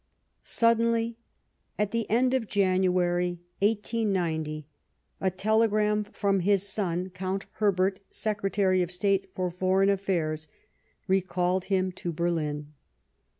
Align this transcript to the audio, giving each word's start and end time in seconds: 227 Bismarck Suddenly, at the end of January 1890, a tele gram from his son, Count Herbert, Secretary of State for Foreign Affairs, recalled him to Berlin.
227 0.43 0.77
Bismarck 0.79 1.17
Suddenly, 1.77 1.77
at 1.77 1.91
the 1.91 2.09
end 2.09 2.33
of 2.33 2.47
January 2.49 3.39
1890, 3.59 4.65
a 5.21 5.29
tele 5.29 5.67
gram 5.67 6.03
from 6.05 6.39
his 6.39 6.67
son, 6.67 7.11
Count 7.11 7.45
Herbert, 7.57 7.99
Secretary 8.09 8.81
of 8.81 8.89
State 8.91 9.29
for 9.35 9.51
Foreign 9.51 9.89
Affairs, 9.89 10.47
recalled 11.07 11.65
him 11.65 11.91
to 11.91 12.11
Berlin. 12.11 12.73